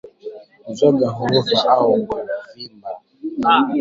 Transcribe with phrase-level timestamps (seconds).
[0.69, 2.89] Mzoga hufura au kuvimba